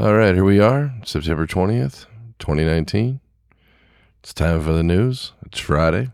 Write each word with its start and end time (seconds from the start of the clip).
All 0.00 0.14
right, 0.14 0.34
here 0.34 0.44
we 0.44 0.58
are, 0.60 0.94
September 1.04 1.46
20th, 1.46 2.06
2019. 2.38 3.20
It's 4.20 4.32
time 4.32 4.62
for 4.62 4.72
the 4.72 4.82
news. 4.82 5.32
It's 5.44 5.58
Friday. 5.58 6.08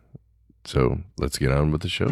So 0.64 1.02
let's 1.18 1.38
get 1.38 1.52
on 1.52 1.71
with 1.71 1.82
the 1.82 1.88
show. 1.88 2.09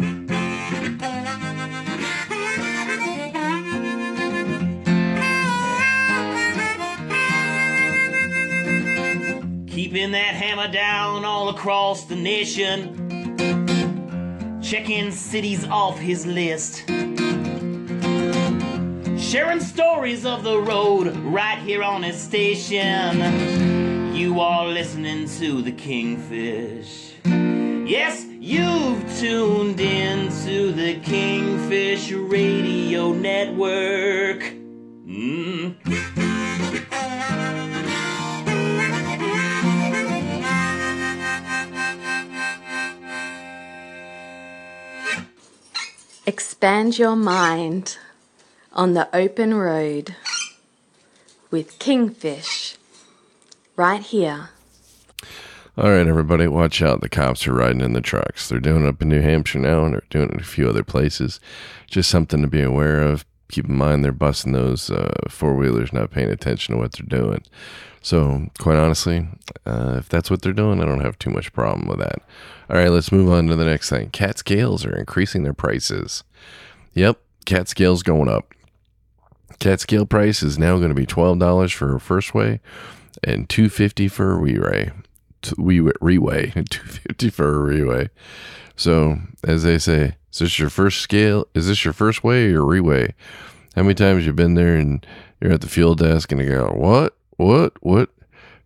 Keeping 9.67 10.11
that 10.11 10.33
hammer 10.33 10.71
down 10.71 11.25
all 11.25 11.49
across 11.49 12.05
the 12.05 12.15
nation. 12.15 13.35
Checking 14.61 15.11
cities 15.11 15.67
off 15.67 15.99
his 15.99 16.25
list. 16.25 16.89
Sharing 19.25 19.59
stories 19.59 20.23
of 20.23 20.43
the 20.43 20.59
road 20.59 21.07
right 21.17 21.57
here 21.57 21.81
on 21.81 22.03
his 22.03 22.15
station. 22.15 24.13
You 24.15 24.39
are 24.39 24.67
listening 24.67 25.27
to 25.39 25.63
the 25.63 25.71
Kingfish. 25.71 27.13
Yes, 27.25 28.23
you've 28.39 29.17
tuned 29.17 29.79
in 29.79 30.29
to 30.45 30.71
the 30.71 30.99
Kingfish 30.99 32.11
Radio 32.11 33.13
Network. 33.13 34.43
Mm. 35.07 35.75
Expand 46.27 46.99
your 46.99 47.15
mind 47.15 47.97
on 48.75 48.93
the 48.93 49.07
open 49.15 49.53
road 49.53 50.15
with 51.49 51.79
Kingfish 51.79 52.75
right 53.75 54.01
here. 54.01 54.49
All 55.77 55.89
right, 55.89 56.07
everybody, 56.07 56.47
watch 56.47 56.81
out. 56.81 57.01
The 57.01 57.09
cops 57.09 57.47
are 57.47 57.53
riding 57.53 57.81
in 57.81 57.93
the 57.93 58.01
trucks. 58.01 58.47
They're 58.47 58.59
doing 58.59 58.85
it 58.85 58.89
up 58.89 59.01
in 59.01 59.09
New 59.09 59.21
Hampshire 59.21 59.59
now, 59.59 59.83
and 59.83 59.93
they're 59.93 60.03
doing 60.09 60.29
it 60.29 60.35
in 60.35 60.39
a 60.39 60.43
few 60.43 60.69
other 60.69 60.83
places. 60.83 61.39
Just 61.87 62.09
something 62.09 62.41
to 62.41 62.47
be 62.47 62.61
aware 62.61 63.01
of. 63.01 63.25
Keep 63.51 63.69
in 63.69 63.75
mind 63.75 64.03
they're 64.03 64.11
busting 64.11 64.53
those 64.53 64.89
uh, 64.89 65.13
four 65.29 65.53
wheelers, 65.55 65.93
not 65.93 66.11
paying 66.11 66.29
attention 66.29 66.75
to 66.75 66.81
what 66.81 66.93
they're 66.93 67.05
doing. 67.05 67.43
So, 68.01 68.47
quite 68.59 68.77
honestly, 68.77 69.27
uh, 69.65 69.95
if 69.99 70.09
that's 70.09 70.31
what 70.31 70.41
they're 70.41 70.53
doing, 70.53 70.81
I 70.81 70.85
don't 70.85 71.01
have 71.01 71.19
too 71.19 71.29
much 71.29 71.53
problem 71.53 71.87
with 71.87 71.99
that. 71.99 72.21
All 72.69 72.77
right, 72.77 72.89
let's 72.89 73.11
move 73.11 73.31
on 73.31 73.47
to 73.47 73.55
the 73.55 73.65
next 73.65 73.89
thing. 73.89 74.09
Cat 74.11 74.37
scales 74.39 74.85
are 74.85 74.97
increasing 74.97 75.43
their 75.43 75.53
prices. 75.53 76.23
Yep, 76.93 77.19
cat 77.45 77.67
scales 77.67 78.01
going 78.01 78.29
up. 78.29 78.54
Cat 79.59 79.79
scale 79.79 80.05
price 80.05 80.43
is 80.43 80.57
now 80.57 80.77
going 80.77 80.89
to 80.89 80.95
be 80.95 81.05
twelve 81.05 81.39
dollars 81.39 81.71
for 81.71 81.95
a 81.95 81.99
first 81.99 82.33
weigh 82.33 82.59
and 83.23 83.49
two 83.49 83.69
fifty 83.69 84.07
for 84.07 84.31
a 84.31 84.35
re-weigh. 84.35 84.91
We 85.57 85.79
two 86.69 86.83
fifty 86.87 87.29
for 87.29 87.53
a 87.53 87.59
re-weigh. 87.59 88.09
So, 88.75 89.19
as 89.43 89.63
they 89.63 89.77
say, 89.77 90.15
is 90.31 90.39
this 90.39 90.59
your 90.59 90.69
first 90.69 91.01
scale? 91.01 91.47
Is 91.53 91.67
this 91.67 91.85
your 91.85 91.93
first 91.93 92.23
weigh 92.23 92.53
or 92.53 92.65
re-weigh? 92.65 93.13
How 93.75 93.83
many 93.83 93.95
times 93.95 94.25
you've 94.25 94.35
been 94.35 94.55
there 94.55 94.75
and 94.75 95.05
you're 95.39 95.53
at 95.53 95.61
the 95.61 95.67
fuel 95.67 95.95
desk 95.95 96.31
and 96.31 96.41
you 96.41 96.49
go, 96.49 96.73
"What? 96.75 97.15
What? 97.37 97.73
What?" 97.81 98.09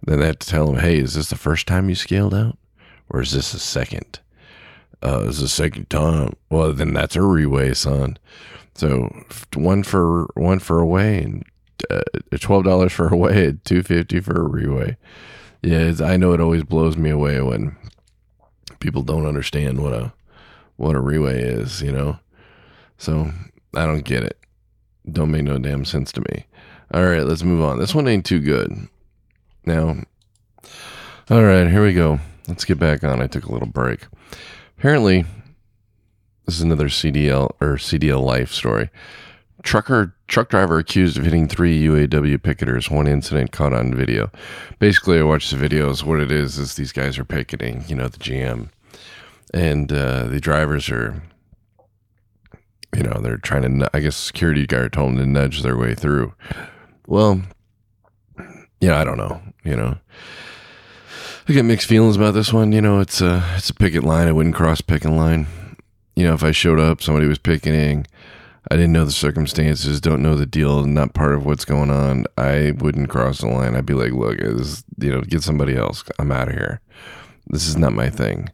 Then 0.03 0.19
they 0.19 0.27
have 0.27 0.39
to 0.39 0.47
tell 0.47 0.67
them, 0.67 0.79
"Hey, 0.79 0.97
is 0.99 1.13
this 1.13 1.29
the 1.29 1.35
first 1.35 1.67
time 1.67 1.89
you 1.89 1.95
scaled 1.95 2.33
out, 2.33 2.57
or 3.09 3.21
is 3.21 3.31
this 3.31 3.51
the 3.51 3.59
second? 3.59 4.19
Uh, 5.03 5.25
is 5.27 5.39
the 5.39 5.47
second 5.47 5.89
time? 5.89 6.33
Well, 6.49 6.73
then 6.73 6.93
that's 6.93 7.15
a 7.15 7.21
re-weigh, 7.21 7.73
son." 7.73 8.17
So 8.79 9.13
one 9.55 9.83
for 9.83 10.29
one 10.35 10.59
for 10.59 10.79
a 10.79 10.85
weigh 10.85 11.17
and 11.17 11.43
uh, 11.89 11.99
twelve 12.39 12.63
dollars 12.63 12.93
for 12.93 13.09
a 13.09 13.17
weigh 13.17 13.47
and 13.47 13.65
two 13.65 13.83
fifty 13.83 14.21
for 14.21 14.39
a 14.39 14.47
re-weigh. 14.47 14.95
Yeah, 15.61 15.91
I 16.01 16.15
know 16.15 16.31
it 16.31 16.39
always 16.39 16.63
blows 16.63 16.95
me 16.95 17.09
away 17.09 17.41
when 17.41 17.75
people 18.79 19.01
don't 19.01 19.25
understand 19.25 19.83
what 19.83 19.91
a 19.91 20.13
what 20.77 20.95
a 20.95 21.01
re-weigh 21.01 21.41
is. 21.41 21.81
You 21.81 21.91
know, 21.91 22.19
so 22.97 23.33
I 23.75 23.85
don't 23.85 24.05
get 24.05 24.23
it. 24.23 24.37
Don't 25.11 25.31
make 25.31 25.43
no 25.43 25.57
damn 25.57 25.83
sense 25.83 26.13
to 26.13 26.21
me. 26.21 26.45
All 26.93 27.05
right, 27.05 27.25
let's 27.25 27.43
move 27.43 27.61
on. 27.61 27.79
This 27.79 27.93
one 27.93 28.07
ain't 28.07 28.25
too 28.25 28.39
good. 28.39 28.87
Now, 29.65 29.97
all 31.29 31.43
right, 31.43 31.67
here 31.67 31.83
we 31.83 31.93
go. 31.93 32.21
Let's 32.47 32.63
get 32.63 32.79
back 32.79 33.03
on. 33.03 33.21
I 33.21 33.27
took 33.27 33.43
a 33.43 33.51
little 33.51 33.67
break. 33.67 34.07
Apparently, 34.77 35.25
this 36.49 36.55
is 36.55 36.63
another 36.63 36.87
CDL 36.87 37.51
or 37.61 37.75
CDL 37.75 38.23
life 38.25 38.51
story. 38.51 38.89
Trucker 39.61 40.15
truck 40.27 40.49
driver 40.49 40.79
accused 40.79 41.15
of 41.15 41.23
hitting 41.23 41.47
three 41.47 41.79
UAW 41.83 42.39
picketers. 42.39 42.89
One 42.89 43.05
incident 43.05 43.51
caught 43.51 43.71
on 43.71 43.93
video. 43.93 44.31
Basically, 44.79 45.19
I 45.19 45.23
watched 45.23 45.51
the 45.51 45.57
videos. 45.57 46.03
What 46.03 46.19
it 46.19 46.31
is 46.31 46.57
is 46.57 46.73
these 46.73 46.91
guys 46.91 47.19
are 47.19 47.25
picketing. 47.25 47.83
You 47.87 47.97
know 47.97 48.07
the 48.07 48.17
GM, 48.17 48.69
and 49.53 49.91
uh, 49.91 50.23
the 50.23 50.39
drivers 50.39 50.89
are. 50.89 51.21
You 52.95 53.03
know 53.03 53.19
they're 53.21 53.37
trying 53.37 53.79
to. 53.79 53.89
I 53.93 53.99
guess 53.99 54.15
security 54.15 54.65
guard 54.65 54.93
told 54.93 55.11
them 55.11 55.17
to 55.17 55.25
nudge 55.27 55.61
their 55.61 55.77
way 55.77 55.93
through. 55.93 56.33
Well, 57.05 57.43
yeah, 58.81 58.99
I 58.99 59.03
don't 59.03 59.17
know. 59.17 59.39
You 59.63 59.75
know, 59.75 59.97
I 61.47 61.53
get 61.53 61.65
mixed 61.65 61.87
feelings 61.87 62.15
about 62.15 62.33
this 62.33 62.51
one. 62.51 62.71
You 62.71 62.81
know, 62.81 63.01
it's 63.01 63.21
a 63.21 63.43
it's 63.55 63.69
a 63.69 63.75
picket 63.75 64.03
line. 64.03 64.27
I 64.27 64.31
wouldn't 64.31 64.55
cross 64.55 64.81
picket 64.81 65.11
line 65.11 65.45
you 66.19 66.27
know, 66.27 66.33
if 66.33 66.43
I 66.43 66.51
showed 66.51 66.81
up, 66.81 67.01
somebody 67.01 67.27
was 67.27 67.39
picketing, 67.39 68.05
I 68.69 68.75
didn't 68.75 68.91
know 68.91 69.05
the 69.05 69.11
circumstances, 69.11 70.01
don't 70.01 70.21
know 70.21 70.35
the 70.35 70.45
deal, 70.45 70.85
not 70.85 71.13
part 71.13 71.33
of 71.33 71.45
what's 71.45 71.63
going 71.63 71.89
on, 71.89 72.25
I 72.37 72.73
wouldn't 72.77 73.07
cross 73.09 73.39
the 73.39 73.47
line. 73.47 73.73
I'd 73.73 73.85
be 73.85 73.93
like, 73.93 74.11
look, 74.11 74.37
is 74.41 74.83
you 74.97 75.13
know, 75.13 75.21
get 75.21 75.43
somebody 75.43 75.77
else. 75.77 76.03
I'm 76.19 76.33
out 76.33 76.49
of 76.49 76.55
here. 76.55 76.81
This 77.47 77.67
is 77.67 77.77
not 77.77 77.93
my 77.93 78.09
thing. 78.09 78.49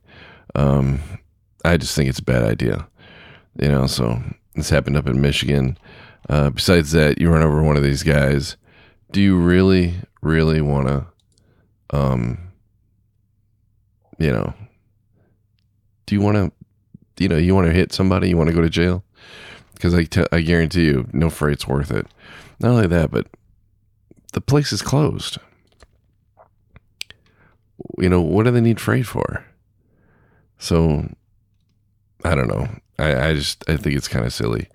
Um, 0.54 1.00
I 1.66 1.78
just 1.78 1.96
think 1.96 2.08
it's 2.08 2.20
a 2.20 2.24
bad 2.24 2.44
idea. 2.44 2.88
You 3.60 3.70
know, 3.70 3.88
so 3.88 4.22
this 4.54 4.70
happened 4.70 4.98
up 4.98 5.08
in 5.08 5.20
Michigan. 5.20 5.76
Uh, 6.30 6.52
besides 6.52 6.92
that, 6.92 7.20
you 7.20 7.32
run 7.32 7.42
over 7.42 7.64
one 7.64 7.78
of 7.78 7.84
these 7.84 8.04
guys. 8.04 8.58
Do 9.10 9.22
you 9.22 9.38
really, 9.38 9.96
really 10.22 10.62
want 10.62 10.88
to, 10.88 11.08
um, 11.90 12.38
you 14.20 14.32
know, 14.32 14.54
do 16.06 16.14
you 16.14 16.22
want 16.22 16.38
to 16.38 16.52
you 17.18 17.28
know, 17.28 17.38
you 17.38 17.56
want 17.56 17.68
to 17.68 17.74
hit 17.74 17.94
somebody, 17.94 18.30
you 18.30 18.38
want 18.38 18.50
to 18.50 18.56
go 18.56 18.62
to 18.62 18.70
jail, 18.70 19.04
because 19.74 19.94
I, 19.94 20.04
t- 20.04 20.26
I 20.32 20.42
guarantee 20.42 20.86
you, 20.86 21.08
no 21.14 21.30
freight's 21.30 21.68
worth 21.68 21.92
it. 21.92 22.08
Not 22.60 22.72
only 22.72 22.88
that, 22.88 23.12
but 23.12 23.28
the 24.34 24.42
place 24.42 24.72
is 24.72 24.82
closed. 24.82 25.38
You 27.98 28.10
know, 28.10 28.22
what 28.22 28.44
do 28.44 28.52
they 28.52 28.62
need 28.62 28.80
freight 28.80 29.06
for? 29.06 29.46
So, 30.58 31.10
I 32.24 32.36
don't 32.36 32.48
know. 32.48 32.70
I, 32.98 33.30
I 33.30 33.34
just 33.34 33.70
I 33.70 33.76
think 33.76 33.96
it's 33.96 34.08
kind 34.08 34.26
of 34.26 34.34
silly. 34.34 34.68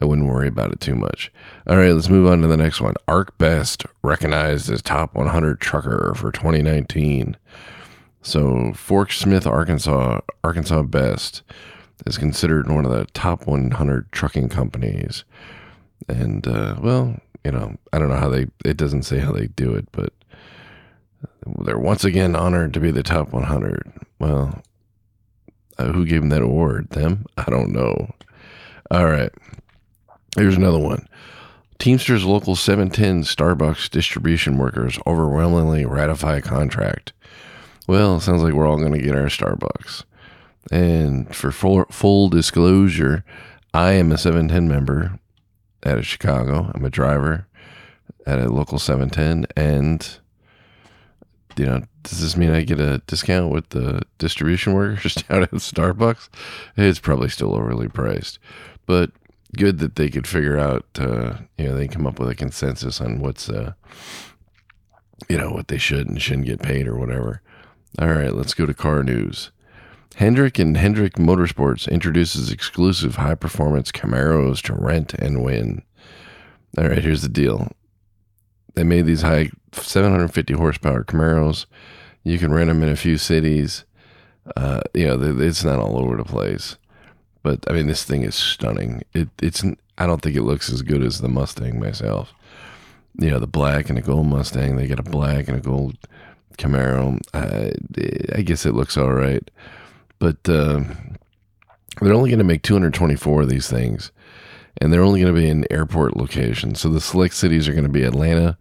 I 0.00 0.04
wouldn't 0.04 0.28
worry 0.28 0.48
about 0.48 0.72
it 0.72 0.80
too 0.80 0.94
much. 0.94 1.32
All 1.66 1.76
right, 1.76 1.92
let's 1.92 2.08
move 2.08 2.30
on 2.30 2.40
to 2.42 2.48
the 2.48 2.56
next 2.56 2.80
one. 2.80 2.94
ArcBest 3.08 3.86
recognized 4.02 4.70
as 4.70 4.82
top 4.82 5.14
100 5.14 5.60
trucker 5.60 6.14
for 6.14 6.32
2019. 6.32 7.36
So 8.22 8.72
Fort 8.74 9.12
Smith, 9.12 9.46
Arkansas, 9.46 10.20
Arkansas 10.44 10.82
Best 10.84 11.42
is 12.06 12.18
considered 12.18 12.68
one 12.70 12.84
of 12.84 12.92
the 12.92 13.06
top 13.12 13.46
100 13.46 14.12
trucking 14.12 14.48
companies. 14.48 15.24
And, 16.08 16.46
uh, 16.46 16.76
well, 16.80 17.16
you 17.44 17.52
know, 17.52 17.76
I 17.92 17.98
don't 17.98 18.08
know 18.08 18.16
how 18.16 18.28
they, 18.28 18.46
it 18.64 18.76
doesn't 18.76 19.02
say 19.02 19.18
how 19.18 19.32
they 19.32 19.46
do 19.48 19.74
it, 19.74 19.88
but 19.92 20.12
they're 21.64 21.78
once 21.78 22.04
again 22.04 22.36
honored 22.36 22.74
to 22.74 22.80
be 22.80 22.90
the 22.90 23.02
top 23.02 23.32
100. 23.32 23.92
Well, 24.18 24.62
uh, 25.78 25.92
who 25.92 26.04
gave 26.04 26.20
them 26.20 26.30
that 26.30 26.42
award? 26.42 26.90
Them? 26.90 27.26
I 27.36 27.44
don't 27.44 27.72
know. 27.72 28.12
All 28.90 29.06
right. 29.06 29.32
Here's 30.36 30.56
another 30.56 30.78
one. 30.78 31.08
Teamsters 31.78 32.24
Local 32.26 32.56
710 32.56 33.22
Starbucks 33.22 33.88
distribution 33.88 34.58
workers 34.58 34.98
overwhelmingly 35.06 35.86
ratify 35.86 36.36
a 36.36 36.42
contract. 36.42 37.14
Well, 37.88 38.20
sounds 38.20 38.42
like 38.42 38.52
we're 38.52 38.68
all 38.68 38.76
going 38.76 38.92
to 38.92 39.00
get 39.00 39.16
our 39.16 39.24
Starbucks. 39.24 40.04
And 40.70 41.34
for 41.34 41.50
full, 41.50 41.84
full 41.90 42.28
disclosure, 42.28 43.24
I 43.74 43.92
am 43.92 44.12
a 44.12 44.18
710 44.18 44.68
member 44.68 45.18
out 45.84 45.98
of 45.98 46.06
Chicago. 46.06 46.70
I'm 46.74 46.84
a 46.84 46.90
driver 46.90 47.46
at 48.26 48.38
a 48.38 48.48
local 48.48 48.78
710. 48.78 49.46
And, 49.56 50.18
you 51.56 51.66
know, 51.66 51.82
does 52.02 52.20
this 52.20 52.36
mean 52.36 52.50
I 52.50 52.62
get 52.62 52.80
a 52.80 52.98
discount 53.06 53.52
with 53.52 53.70
the 53.70 54.02
distribution 54.18 54.72
workers 54.74 55.14
down 55.14 55.42
at 55.42 55.50
Starbucks? 55.52 56.28
It's 56.76 57.00
probably 57.00 57.28
still 57.28 57.54
overly 57.54 57.88
priced. 57.88 58.38
But 58.86 59.10
good 59.56 59.78
that 59.78 59.96
they 59.96 60.08
could 60.08 60.26
figure 60.26 60.58
out, 60.58 60.86
uh, 60.98 61.34
you 61.58 61.66
know, 61.66 61.76
they 61.76 61.88
come 61.88 62.06
up 62.06 62.18
with 62.18 62.28
a 62.28 62.34
consensus 62.34 63.00
on 63.00 63.20
what's, 63.20 63.48
uh, 63.48 63.72
you 65.28 65.36
know, 65.36 65.50
what 65.50 65.68
they 65.68 65.78
should 65.78 66.08
and 66.08 66.20
shouldn't 66.20 66.46
get 66.46 66.62
paid 66.62 66.86
or 66.86 66.96
whatever. 66.96 67.42
All 67.98 68.08
right, 68.08 68.32
let's 68.32 68.54
go 68.54 68.66
to 68.66 68.74
car 68.74 69.02
news. 69.02 69.50
Hendrick 70.16 70.58
and 70.58 70.76
Hendrick 70.76 71.14
Motorsports 71.14 71.90
introduces 71.90 72.50
exclusive 72.50 73.16
high 73.16 73.34
performance 73.34 73.90
Camaros 73.90 74.60
to 74.62 74.74
rent 74.74 75.14
and 75.14 75.42
win. 75.42 75.82
All 76.76 76.88
right, 76.88 77.02
here's 77.02 77.22
the 77.22 77.28
deal. 77.28 77.72
they 78.74 78.84
made 78.84 79.06
these 79.06 79.22
high 79.22 79.50
750 79.72 80.54
horsepower 80.54 81.04
Camaros. 81.04 81.66
You 82.22 82.38
can 82.38 82.52
rent 82.52 82.68
them 82.68 82.82
in 82.82 82.88
a 82.88 82.96
few 82.96 83.16
cities. 83.18 83.84
Uh, 84.56 84.80
you 84.94 85.06
know, 85.06 85.40
it's 85.40 85.64
not 85.64 85.78
all 85.78 85.98
over 85.98 86.16
the 86.16 86.24
place, 86.24 86.76
but 87.42 87.64
I 87.68 87.72
mean, 87.72 87.86
this 87.86 88.04
thing 88.04 88.22
is 88.22 88.34
stunning. 88.34 89.02
It, 89.14 89.28
it's, 89.40 89.64
I 89.96 90.06
don't 90.06 90.20
think 90.20 90.36
it 90.36 90.42
looks 90.42 90.70
as 90.72 90.82
good 90.82 91.02
as 91.02 91.20
the 91.20 91.28
Mustang 91.28 91.78
myself. 91.78 92.32
You 93.18 93.30
know, 93.30 93.38
the 93.38 93.46
black 93.46 93.88
and 93.88 93.98
the 93.98 94.02
gold 94.02 94.26
Mustang. 94.26 94.76
They 94.76 94.86
got 94.86 94.98
a 94.98 95.04
black 95.04 95.48
and 95.48 95.56
a 95.56 95.60
gold 95.60 95.96
Camaro. 96.58 97.20
I, 97.34 97.72
I 98.36 98.42
guess 98.42 98.66
it 98.66 98.74
looks 98.74 98.96
all 98.96 99.12
right, 99.12 99.48
but 100.20 100.48
uh, 100.48 100.84
they're 102.00 102.14
only 102.14 102.30
going 102.30 102.38
to 102.38 102.44
make 102.44 102.62
224 102.62 103.42
of 103.42 103.48
these 103.48 103.68
things, 103.68 104.12
and 104.80 104.92
they're 104.92 105.02
only 105.02 105.20
going 105.20 105.34
to 105.34 105.40
be 105.40 105.48
in 105.48 105.66
airport 105.72 106.16
locations. 106.16 106.80
So 106.80 106.88
the 106.88 107.00
select 107.00 107.34
cities 107.34 107.66
are 107.66 107.72
going 107.72 107.82
to 107.82 107.90
be 107.90 108.04
Atlanta, 108.04 108.56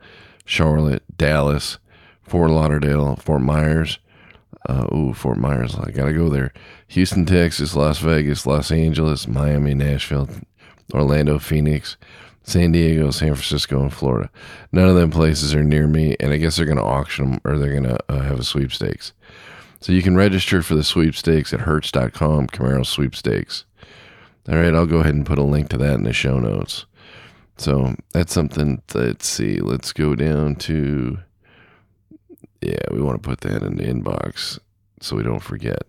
Charlotte, 0.46 1.04
Dallas, 1.16 1.78
Fort 2.24 2.50
Lauderdale, 2.50 3.18
Fort 3.18 3.42
Myers. 3.42 4.00
Uh, 4.68 4.88
ooh, 4.94 5.14
Fort 5.14 5.38
Myers. 5.38 5.76
I 5.76 5.92
got 5.92 6.06
to 6.06 6.14
go 6.14 6.28
there. 6.28 6.52
Houston, 6.88 7.26
Texas, 7.26 7.76
Las 7.76 8.00
Vegas, 8.00 8.46
Los 8.46 8.72
Angeles, 8.72 9.28
Miami, 9.28 9.74
Nashville, 9.74 10.28
Orlando, 10.94 11.40
Phoenix, 11.40 11.98
San 12.44 12.72
Diego, 12.72 13.12
San 13.12 13.36
Francisco, 13.36 13.82
and 13.82 13.94
Florida. 13.94 14.30
None 14.72 14.90
of 14.90 14.96
them 14.96 15.12
places 15.12 15.54
are 15.54 15.64
near 15.64 15.88
me, 15.88 16.16
and 16.20 16.34
I 16.34 16.38
guess 16.38 16.58
they're 16.58 16.66
going 16.66 16.78
to 16.78 16.84
auction 16.84 17.32
them 17.32 17.42
or 17.46 17.58
they're 17.58 17.72
going 17.72 17.84
to 17.84 17.98
uh, 18.10 18.22
have 18.22 18.40
a 18.40 18.44
sweepstakes. 18.44 19.14
So 19.82 19.94
you 19.94 20.02
can 20.02 20.16
register 20.16 20.62
for 20.62 20.76
the 20.76 20.84
sweepstakes 20.84 21.54
at 21.54 21.62
Hertz.com, 21.62 22.48
Camaro 22.48 22.86
sweepstakes. 22.86 23.66
All 24.50 24.56
right, 24.56 24.74
I'll 24.74 24.86
go 24.86 25.00
ahead 25.00 25.16
and 25.16 25.26
put 25.26 25.38
a 25.38 25.44
link 25.44 25.70
to 25.70 25.78
that 25.78 25.94
in 25.94 26.04
the 26.04 26.14
show 26.14 26.40
notes. 26.40 26.86
So 27.58 27.96
that's 28.14 28.34
something. 28.34 28.82
Let's 28.94 29.28
see. 29.28 29.60
Let's 29.60 29.94
go 29.94 30.16
down 30.16 30.56
to. 30.58 31.20
Yeah, 32.62 32.80
we 32.92 33.02
want 33.02 33.22
to 33.22 33.30
put 33.30 33.42
that 33.42 33.64
in 33.64 33.78
the 33.78 33.84
inbox 33.84 34.60
so 35.00 35.16
we 35.16 35.24
don't 35.24 35.40
forget. 35.40 35.84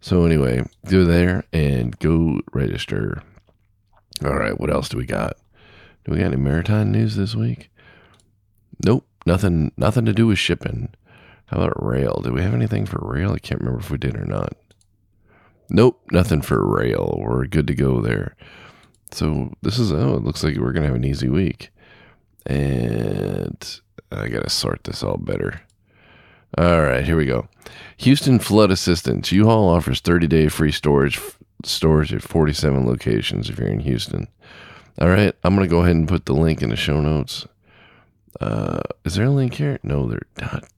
So 0.00 0.24
anyway, 0.24 0.64
go 0.88 1.04
there 1.04 1.44
and 1.52 1.98
go 1.98 2.40
register. 2.52 3.22
All 4.24 4.34
right, 4.34 4.58
what 4.60 4.70
else 4.70 4.88
do 4.88 4.96
we 4.96 5.06
got? 5.06 5.36
Do 6.04 6.12
we 6.12 6.18
got 6.18 6.26
any 6.26 6.36
maritime 6.36 6.92
news 6.92 7.16
this 7.16 7.34
week? 7.34 7.70
Nope, 8.84 9.06
nothing. 9.24 9.72
Nothing 9.76 10.04
to 10.04 10.12
do 10.12 10.26
with 10.26 10.38
shipping. 10.38 10.90
How 11.46 11.58
about 11.58 11.84
rail? 11.84 12.20
Do 12.22 12.32
we 12.32 12.42
have 12.42 12.54
anything 12.54 12.86
for 12.86 12.98
rail? 13.02 13.32
I 13.32 13.38
can't 13.38 13.60
remember 13.60 13.80
if 13.80 13.90
we 13.90 13.98
did 13.98 14.16
or 14.16 14.24
not. 14.24 14.54
Nope, 15.68 16.00
nothing 16.10 16.42
for 16.42 16.66
rail. 16.66 17.16
We're 17.18 17.46
good 17.46 17.66
to 17.66 17.74
go 17.74 18.00
there. 18.00 18.36
So 19.10 19.52
this 19.62 19.78
is 19.78 19.92
oh, 19.92 20.14
it 20.14 20.24
looks 20.24 20.42
like 20.42 20.56
we're 20.56 20.72
gonna 20.72 20.86
have 20.86 20.96
an 20.96 21.04
easy 21.04 21.28
week, 21.28 21.70
and 22.46 23.80
I 24.10 24.28
gotta 24.28 24.50
sort 24.50 24.84
this 24.84 25.02
all 25.02 25.16
better. 25.16 25.62
All 26.58 26.82
right, 26.82 27.04
here 27.04 27.16
we 27.16 27.26
go. 27.26 27.48
Houston 27.98 28.38
Flood 28.38 28.70
Assistance. 28.70 29.32
U-Haul 29.32 29.68
offers 29.68 30.00
30-day 30.00 30.48
free 30.48 30.70
storage 30.70 31.20
storage 31.64 32.12
at 32.12 32.22
47 32.22 32.86
locations 32.86 33.48
if 33.48 33.58
you're 33.58 33.68
in 33.68 33.80
Houston. 33.80 34.28
All 35.00 35.08
right, 35.08 35.34
I'm 35.42 35.54
gonna 35.54 35.68
go 35.68 35.80
ahead 35.80 35.96
and 35.96 36.08
put 36.08 36.26
the 36.26 36.34
link 36.34 36.62
in 36.62 36.70
the 36.70 36.76
show 36.76 37.00
notes. 37.00 37.46
Uh, 38.40 38.80
is 39.04 39.14
there 39.14 39.26
a 39.26 39.30
link 39.30 39.54
here? 39.54 39.78
No, 39.82 40.08
there. 40.08 40.22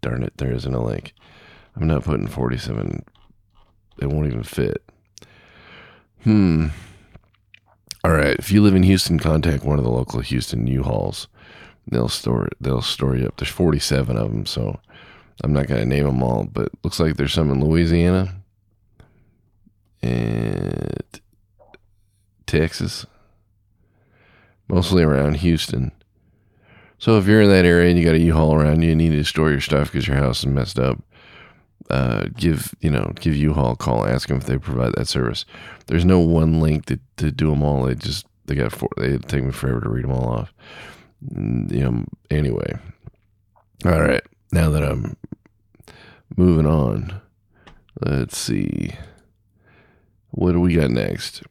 Darn 0.01 0.23
it, 0.23 0.37
there 0.37 0.53
isn't 0.53 0.75
a 0.75 0.83
link. 0.83 1.13
I'm 1.75 1.87
not 1.87 2.05
putting 2.05 2.27
47. 2.27 3.05
It 4.01 4.07
won't 4.07 4.27
even 4.27 4.43
fit. 4.43 4.83
Hmm. 6.23 6.69
All 8.05 8.13
right. 8.13 8.37
If 8.39 8.51
you 8.51 8.63
live 8.63 8.75
in 8.75 8.83
Houston, 8.83 9.19
contact 9.19 9.65
one 9.65 9.79
of 9.79 9.85
the 9.85 9.91
local 9.91 10.21
Houston 10.21 10.67
U-Hauls. 10.67 11.29
They'll 11.89 12.09
store 12.09 12.49
they'll 12.61 12.83
store 12.83 13.17
you 13.17 13.27
up. 13.27 13.37
There's 13.37 13.51
47 13.51 14.17
of 14.17 14.33
them, 14.33 14.45
so 14.45 14.81
I'm 15.45 15.53
not 15.53 15.69
gonna 15.69 15.85
name 15.85 16.05
them 16.05 16.23
all, 16.23 16.45
but 16.45 16.71
looks 16.83 16.99
like 16.99 17.17
there's 17.17 17.33
some 17.33 17.51
in 17.51 17.65
Louisiana 17.65 18.43
and 20.03 21.21
Texas, 22.47 23.07
mostly 24.69 25.05
around 25.05 25.37
Houston. 25.37 25.93
So 26.99 27.19
if 27.19 27.27
you're 27.27 27.43
in 27.43 27.51
that 27.51 27.65
area 27.65 27.91
and 27.91 27.99
you 27.99 28.05
got 28.05 28.15
a 28.15 28.19
U-Haul 28.21 28.55
around 28.55 28.83
you 28.83 28.89
you 28.91 28.97
need 28.97 29.11
to 29.11 29.25
store 29.25 29.51
your 29.51 29.61
stuff 29.61 29.93
because 29.93 30.07
your 30.09 30.17
house 30.17 30.39
is 30.41 30.47
messed 30.47 30.79
up, 30.79 30.99
uh, 31.91 32.27
give 32.37 32.75
you 32.81 32.91
know 32.91 33.13
give 33.21 33.37
U-Haul 33.37 33.73
a 33.73 33.77
call, 33.77 34.07
ask 34.07 34.29
them 34.29 34.39
if 34.39 34.45
they 34.47 34.59
provide 34.59 34.95
that 34.95 35.09
service. 35.09 35.45
There's 35.87 36.05
no 36.05 36.19
one 36.21 36.61
link 36.61 36.87
to, 36.87 36.99
to 37.19 37.31
do 37.31 37.51
them 37.51 37.63
all. 37.63 37.85
They 37.85 37.95
just 37.95 38.27
they 38.47 38.55
got 38.55 38.73
four. 38.73 38.89
They 38.97 39.19
take 39.19 39.45
me 39.45 39.53
forever 39.53 39.81
to 39.81 39.89
read 39.89 40.05
them 40.05 40.13
all 40.13 40.29
off. 40.29 40.55
Mm, 41.35 41.71
You 41.71 41.81
know. 41.81 42.05
Anyway, 42.31 42.79
all 43.85 44.01
right. 44.01 44.23
Now 44.53 44.71
that 44.71 44.83
I'm 44.83 45.17
moving 46.37 46.67
on, 46.67 47.21
let's 48.05 48.37
see. 48.39 48.93
What 50.31 50.53
do 50.53 50.61
we 50.61 50.75
got 50.75 50.91
next? 50.91 51.43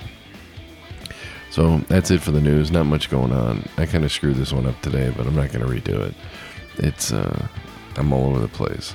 So 1.50 1.78
that's 1.88 2.10
it 2.10 2.20
for 2.20 2.30
the 2.30 2.40
news. 2.40 2.70
Not 2.70 2.84
much 2.84 3.10
going 3.10 3.32
on. 3.32 3.66
I 3.78 3.86
kind 3.86 4.04
of 4.04 4.12
screwed 4.12 4.36
this 4.36 4.52
one 4.52 4.66
up 4.66 4.80
today, 4.82 5.12
but 5.16 5.26
I'm 5.26 5.34
not 5.34 5.50
going 5.50 5.66
to 5.66 5.72
redo 5.72 6.00
it. 6.00 6.14
It's 6.76 7.12
uh, 7.12 7.48
I'm 7.96 8.12
all 8.12 8.26
over 8.26 8.38
the 8.40 8.48
place. 8.48 8.94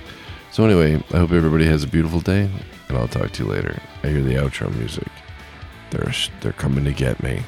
So 0.51 0.63
anyway, 0.63 1.03
I 1.11 1.17
hope 1.17 1.31
everybody 1.31 1.65
has 1.65 1.83
a 1.83 1.87
beautiful 1.87 2.19
day, 2.19 2.49
and 2.87 2.97
I'll 2.97 3.07
talk 3.07 3.31
to 3.31 3.43
you 3.43 3.49
later. 3.49 3.81
I 4.03 4.09
hear 4.09 4.21
the 4.21 4.35
outro 4.35 4.73
music. 4.77 5.07
They're 5.89 6.13
they're 6.41 6.53
coming 6.53 6.85
to 6.85 6.93
get 6.93 7.21
me. 7.23 7.43